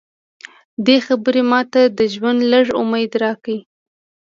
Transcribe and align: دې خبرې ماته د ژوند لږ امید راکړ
دې 0.85 0.97
خبرې 1.05 1.43
ماته 1.51 1.81
د 1.97 1.99
ژوند 2.13 2.39
لږ 2.51 2.65
امید 2.81 3.11
راکړ 3.23 3.57